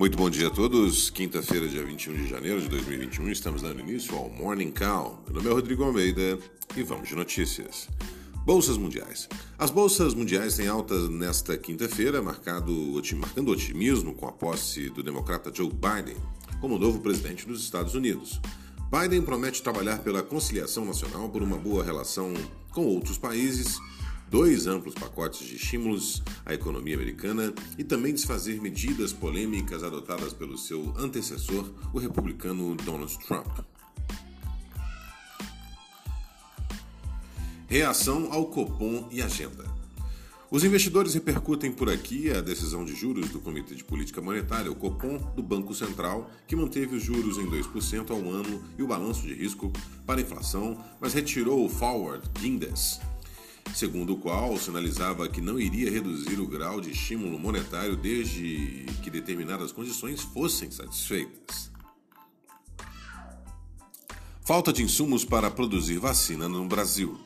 Muito 0.00 0.16
bom 0.16 0.30
dia 0.30 0.46
a 0.46 0.50
todos. 0.50 1.10
Quinta-feira, 1.10 1.68
dia 1.68 1.84
21 1.84 2.14
de 2.14 2.26
janeiro 2.26 2.58
de 2.58 2.70
2021, 2.70 3.28
estamos 3.28 3.60
dando 3.60 3.80
início 3.80 4.16
ao 4.16 4.30
Morning 4.30 4.70
Call. 4.70 5.22
Meu 5.26 5.34
nome 5.34 5.50
é 5.50 5.52
Rodrigo 5.52 5.84
Almeida 5.84 6.38
e 6.74 6.82
vamos 6.82 7.10
de 7.10 7.14
notícias. 7.14 7.86
Bolsas 8.46 8.78
mundiais. 8.78 9.28
As 9.58 9.70
bolsas 9.70 10.14
mundiais 10.14 10.56
têm 10.56 10.68
alta 10.68 10.94
nesta 11.10 11.54
quinta-feira, 11.58 12.22
marcando 12.22 12.94
otimismo 12.94 14.14
com 14.14 14.26
a 14.26 14.32
posse 14.32 14.88
do 14.88 15.02
democrata 15.02 15.52
Joe 15.54 15.68
Biden 15.70 16.16
como 16.62 16.78
novo 16.78 17.00
presidente 17.00 17.46
dos 17.46 17.62
Estados 17.62 17.94
Unidos. 17.94 18.40
Biden 18.90 19.20
promete 19.20 19.62
trabalhar 19.62 19.98
pela 19.98 20.22
conciliação 20.22 20.86
nacional 20.86 21.28
por 21.28 21.42
uma 21.42 21.58
boa 21.58 21.84
relação 21.84 22.32
com 22.72 22.86
outros 22.86 23.18
países 23.18 23.78
dois 24.30 24.68
amplos 24.68 24.94
pacotes 24.94 25.44
de 25.44 25.56
estímulos 25.56 26.22
à 26.46 26.54
economia 26.54 26.94
americana 26.94 27.52
e 27.76 27.82
também 27.82 28.14
desfazer 28.14 28.60
medidas 28.60 29.12
polêmicas 29.12 29.82
adotadas 29.82 30.32
pelo 30.32 30.56
seu 30.56 30.94
antecessor, 30.96 31.68
o 31.92 31.98
republicano 31.98 32.76
Donald 32.76 33.18
Trump. 33.26 33.58
Reação 37.66 38.32
ao 38.32 38.46
Copom 38.46 39.08
e 39.10 39.20
agenda. 39.20 39.64
Os 40.50 40.64
investidores 40.64 41.14
repercutem 41.14 41.70
por 41.70 41.88
aqui 41.88 42.30
a 42.30 42.40
decisão 42.40 42.84
de 42.84 42.94
juros 42.94 43.28
do 43.30 43.38
Comitê 43.38 43.76
de 43.76 43.84
Política 43.84 44.20
Monetária, 44.20 44.70
o 44.70 44.74
Copom, 44.74 45.16
do 45.36 45.42
Banco 45.42 45.72
Central, 45.72 46.28
que 46.48 46.56
manteve 46.56 46.96
os 46.96 47.02
juros 47.02 47.38
em 47.38 47.46
2% 47.46 48.10
ao 48.10 48.28
ano 48.28 48.60
e 48.76 48.82
o 48.82 48.88
balanço 48.88 49.22
de 49.22 49.34
risco 49.34 49.72
para 50.04 50.20
inflação, 50.20 50.84
mas 51.00 51.14
retirou 51.14 51.64
o 51.64 51.68
Forward 51.68 52.28
Index, 52.44 52.98
segundo 53.74 54.14
o 54.14 54.16
qual 54.16 54.56
sinalizava 54.56 55.28
que 55.28 55.40
não 55.40 55.58
iria 55.58 55.90
reduzir 55.90 56.40
o 56.40 56.46
grau 56.46 56.80
de 56.80 56.90
estímulo 56.90 57.38
monetário 57.38 57.96
desde 57.96 58.86
que 59.02 59.10
determinadas 59.10 59.72
condições 59.72 60.20
fossem 60.20 60.70
satisfeitas. 60.70 61.70
Falta 64.42 64.72
de 64.72 64.82
insumos 64.82 65.24
para 65.24 65.50
produzir 65.50 65.98
vacina 65.98 66.48
no 66.48 66.66
Brasil. 66.66 67.18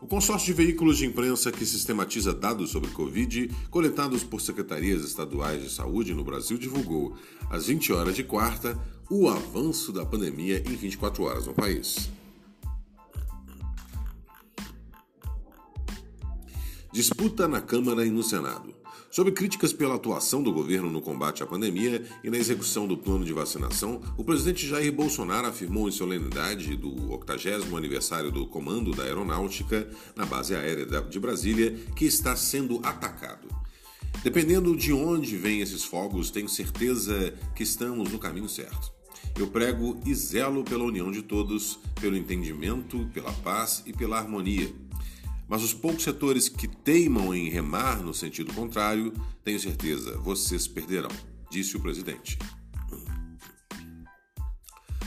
O 0.00 0.06
consórcio 0.06 0.46
de 0.46 0.52
veículos 0.64 0.98
de 0.98 1.06
imprensa 1.06 1.52
que 1.52 1.64
sistematiza 1.64 2.34
dados 2.34 2.70
sobre 2.70 2.90
Covid 2.90 3.48
coletados 3.70 4.24
por 4.24 4.40
secretarias 4.40 5.04
estaduais 5.04 5.62
de 5.62 5.70
saúde 5.70 6.12
no 6.12 6.24
Brasil 6.24 6.58
divulgou, 6.58 7.16
às 7.50 7.66
20 7.66 7.92
horas 7.92 8.16
de 8.16 8.24
quarta, 8.24 8.76
o 9.08 9.28
avanço 9.28 9.92
da 9.92 10.04
pandemia 10.04 10.60
em 10.66 10.74
24 10.74 11.22
horas 11.22 11.46
no 11.46 11.54
país. 11.54 12.10
Disputa 16.92 17.48
na 17.48 17.58
Câmara 17.58 18.04
e 18.04 18.10
no 18.10 18.22
Senado. 18.22 18.74
Sobre 19.10 19.32
críticas 19.32 19.72
pela 19.72 19.94
atuação 19.94 20.42
do 20.42 20.52
governo 20.52 20.90
no 20.90 21.00
combate 21.00 21.42
à 21.42 21.46
pandemia 21.46 22.04
e 22.22 22.28
na 22.28 22.36
execução 22.36 22.86
do 22.86 22.98
plano 22.98 23.24
de 23.24 23.32
vacinação, 23.32 24.02
o 24.14 24.22
presidente 24.22 24.66
Jair 24.66 24.92
Bolsonaro 24.92 25.46
afirmou 25.46 25.88
em 25.88 25.90
solenidade 25.90 26.76
do 26.76 27.12
80 27.12 27.74
aniversário 27.74 28.30
do 28.30 28.46
Comando 28.46 28.90
da 28.90 29.04
Aeronáutica 29.04 29.88
na 30.14 30.26
base 30.26 30.54
aérea 30.54 30.84
de 30.84 31.18
Brasília 31.18 31.74
que 31.96 32.04
está 32.04 32.36
sendo 32.36 32.78
atacado. 32.82 33.48
Dependendo 34.22 34.76
de 34.76 34.92
onde 34.92 35.34
vêm 35.34 35.62
esses 35.62 35.84
fogos, 35.84 36.30
tenho 36.30 36.48
certeza 36.48 37.32
que 37.56 37.62
estamos 37.62 38.12
no 38.12 38.18
caminho 38.18 38.50
certo. 38.50 38.92
Eu 39.38 39.46
prego 39.46 39.98
e 40.04 40.14
zelo 40.14 40.62
pela 40.62 40.84
união 40.84 41.10
de 41.10 41.22
todos, 41.22 41.78
pelo 41.98 42.18
entendimento, 42.18 43.08
pela 43.14 43.32
paz 43.32 43.82
e 43.86 43.94
pela 43.94 44.18
harmonia. 44.18 44.70
Mas 45.52 45.62
os 45.62 45.74
poucos 45.74 46.02
setores 46.02 46.48
que 46.48 46.66
teimam 46.66 47.34
em 47.34 47.50
remar 47.50 48.02
no 48.02 48.14
sentido 48.14 48.54
contrário, 48.54 49.12
tenho 49.44 49.60
certeza, 49.60 50.16
vocês 50.16 50.66
perderão, 50.66 51.10
disse 51.50 51.76
o 51.76 51.80
presidente. 51.80 52.38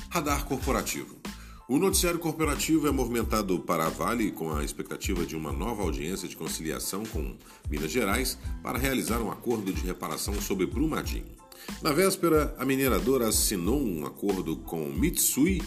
Radar 0.08 0.46
corporativo. 0.46 1.18
O 1.68 1.80
noticiário 1.80 2.20
corporativo 2.20 2.88
é 2.88 2.92
movimentado 2.92 3.60
para 3.62 3.88
a 3.88 3.90
Vale 3.90 4.30
com 4.30 4.56
a 4.56 4.64
expectativa 4.64 5.26
de 5.26 5.36
uma 5.36 5.52
nova 5.52 5.82
audiência 5.82 6.28
de 6.28 6.38
conciliação 6.38 7.04
com 7.08 7.36
Minas 7.68 7.90
Gerais 7.90 8.38
para 8.62 8.78
realizar 8.78 9.20
um 9.24 9.32
acordo 9.32 9.74
de 9.74 9.82
reparação 9.82 10.40
sobre 10.40 10.68
Brumadinho. 10.68 11.26
Na 11.82 11.92
véspera, 11.92 12.56
a 12.60 12.64
mineradora 12.64 13.30
assinou 13.30 13.82
um 13.82 14.06
acordo 14.06 14.58
com 14.58 14.92
Mitsui 14.92 15.64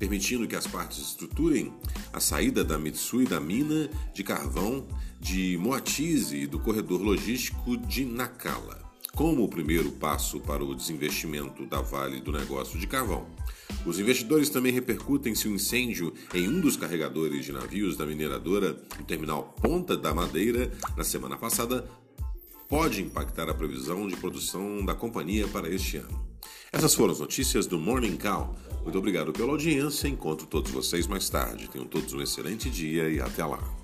permitindo 0.00 0.48
que 0.48 0.56
as 0.56 0.66
partes 0.66 0.98
estruturem 0.98 1.74
a 2.10 2.18
saída 2.18 2.64
da 2.64 2.78
Mitsui 2.78 3.26
da 3.26 3.38
mina 3.38 3.90
de 4.14 4.24
carvão 4.24 4.88
de 5.20 5.58
Moatize 5.58 6.34
e 6.34 6.46
do 6.46 6.58
corredor 6.58 7.02
logístico 7.02 7.76
de 7.76 8.06
Nakala, 8.06 8.82
como 9.14 9.44
o 9.44 9.48
primeiro 9.48 9.92
passo 9.92 10.40
para 10.40 10.64
o 10.64 10.74
desinvestimento 10.74 11.66
da 11.66 11.82
Vale 11.82 12.18
do 12.18 12.32
negócio 12.32 12.78
de 12.78 12.86
carvão. 12.86 13.26
Os 13.84 14.00
investidores 14.00 14.48
também 14.48 14.72
repercutem 14.72 15.34
se 15.34 15.46
o 15.46 15.54
incêndio 15.54 16.14
em 16.34 16.48
um 16.48 16.60
dos 16.62 16.78
carregadores 16.78 17.44
de 17.44 17.52
navios 17.52 17.94
da 17.94 18.06
mineradora, 18.06 18.82
no 18.98 19.04
terminal 19.04 19.54
Ponta 19.60 19.98
da 19.98 20.14
Madeira, 20.14 20.72
na 20.96 21.04
semana 21.04 21.36
passada, 21.36 21.86
pode 22.66 23.02
impactar 23.02 23.50
a 23.50 23.54
previsão 23.54 24.08
de 24.08 24.16
produção 24.16 24.82
da 24.82 24.94
companhia 24.94 25.46
para 25.48 25.68
este 25.68 25.98
ano. 25.98 26.30
Essas 26.72 26.94
foram 26.94 27.12
as 27.12 27.20
notícias 27.20 27.66
do 27.66 27.78
Morning 27.78 28.16
Call. 28.16 28.56
Muito 28.82 28.98
obrigado 28.98 29.32
pela 29.32 29.52
audiência. 29.52 30.08
Encontro 30.08 30.46
todos 30.46 30.70
vocês 30.70 31.06
mais 31.06 31.28
tarde. 31.28 31.68
Tenham 31.68 31.86
todos 31.86 32.12
um 32.12 32.20
excelente 32.20 32.68
dia 32.70 33.08
e 33.08 33.20
até 33.20 33.44
lá. 33.44 33.79